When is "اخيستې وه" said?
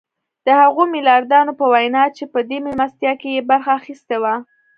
3.79-4.33